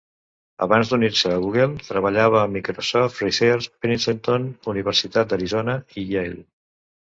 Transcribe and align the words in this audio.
Abans 0.65 0.93
d"unir-se 0.93 1.29
a 1.33 1.35
Google, 1.43 1.75
treballava 1.89 2.41
a 2.41 2.49
Microsoft 2.55 3.21
Research, 3.27 3.69
Princeton, 3.87 4.51
Universitat 4.77 5.33
d"Arizona 5.33 5.81
i 6.05 6.11
Yale. 6.17 6.45